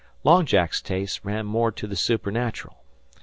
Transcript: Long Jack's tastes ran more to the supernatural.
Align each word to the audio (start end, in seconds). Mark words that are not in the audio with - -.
Long 0.23 0.47
Jack's 0.47 0.81
tastes 0.81 1.23
ran 1.23 1.45
more 1.45 1.71
to 1.73 1.85
the 1.85 1.95
supernatural. 1.95 2.77